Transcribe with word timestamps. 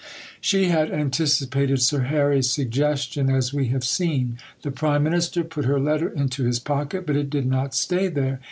She 0.39 0.69
had 0.69 0.89
anticipated 0.91 1.79
Sir 1.79 1.99
Harry's 2.05 2.49
suggestion, 2.49 3.29
as 3.29 3.53
we 3.53 3.67
have 3.67 3.83
seen. 3.83 4.39
The 4.63 4.71
Prime 4.71 5.03
Minister 5.03 5.43
put 5.43 5.65
her 5.65 5.79
letter 5.79 6.09
into 6.09 6.43
his 6.43 6.57
pocket, 6.57 7.05
but 7.05 7.15
it 7.15 7.29
did 7.29 7.45
not 7.45 7.75
stay 7.75 8.07
there. 8.07 8.39